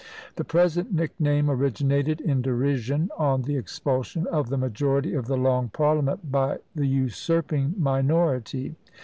The 0.35 0.43
present 0.43 0.91
nickname 0.91 1.47
originated 1.47 2.21
in 2.21 2.41
derision 2.41 3.11
on 3.19 3.43
the 3.43 3.55
expulsion 3.55 4.25
of 4.25 4.49
the 4.49 4.57
majority 4.57 5.13
of 5.13 5.27
the 5.27 5.37
Long 5.37 5.69
Parliament 5.69 6.31
by 6.31 6.57
the 6.73 6.87
usurping 6.87 7.75
minority. 7.77 8.73